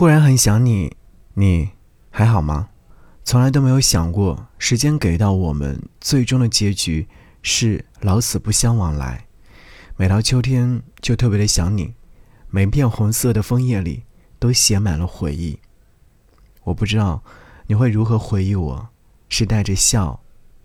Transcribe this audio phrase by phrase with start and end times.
[0.00, 0.96] 忽然很想你，
[1.34, 1.72] 你
[2.08, 2.70] 还好吗？
[3.22, 7.06] 从来都没有想过，时间给到我们最终的结局
[7.42, 9.26] 是老死不相往来。
[9.98, 11.92] 每到秋天，就特别的想你，
[12.48, 14.04] 每片红色的枫叶里
[14.38, 15.58] 都写满了回忆。
[16.64, 17.22] 我不知道
[17.66, 18.88] 你会如何回忆我，
[19.28, 20.18] 是带着笑，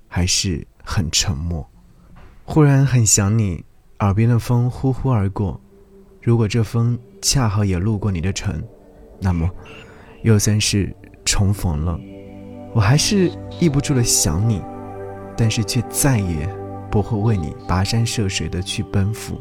[0.07, 1.69] 还是很沉默？
[2.45, 3.65] 忽然很想你，
[3.99, 5.59] 耳边的风呼呼而过。
[6.21, 8.63] 如果这风恰好也路过你的城，
[9.19, 9.49] 那么
[10.21, 11.99] 又算是重逢了。
[12.73, 14.61] 我还是抑不住的想你，
[15.37, 16.47] 但是却再也
[16.91, 19.39] 不会为你跋山涉水的去奔赴。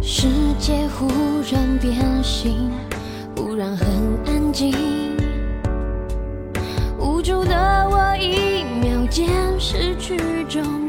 [0.00, 1.08] 世界忽
[1.52, 2.70] 然变形，
[3.44, 3.88] 突然很
[4.24, 4.72] 安静，
[6.96, 10.81] 无助的我一秒间失去重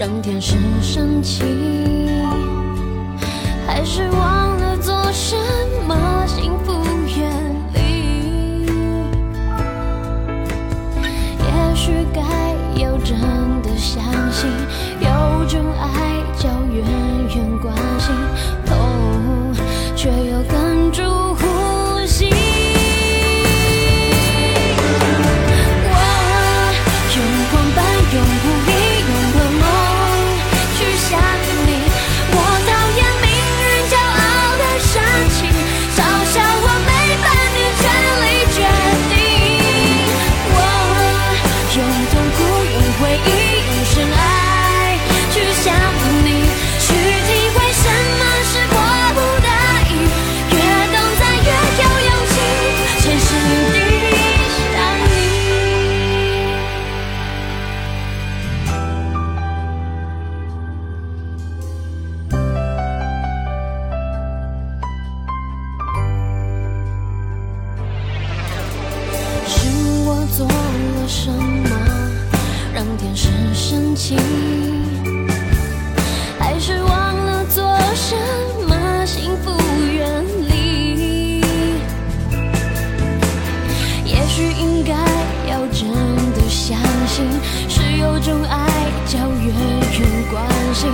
[0.00, 1.44] 让天使生气？
[3.66, 4.29] 还是我
[74.10, 74.18] 情？
[76.40, 77.62] 还是忘了做
[77.94, 78.16] 什
[78.66, 79.52] 么，幸福
[79.92, 81.40] 远离？
[84.04, 84.94] 也许应该
[85.48, 85.88] 要真
[86.34, 86.76] 的相
[87.06, 87.24] 信，
[87.68, 88.66] 是有种爱
[89.06, 89.54] 叫远
[90.00, 90.44] 远关
[90.74, 90.90] 心，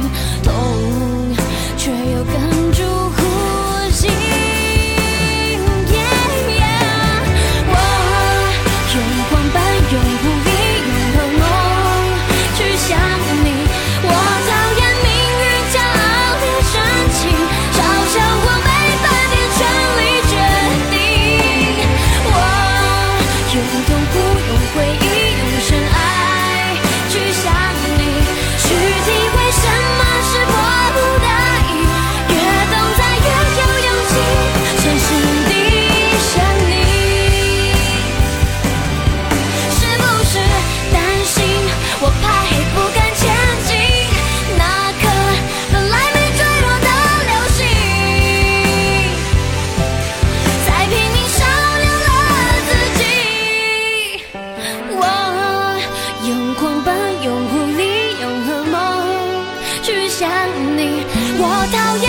[61.48, 62.05] 我讨厌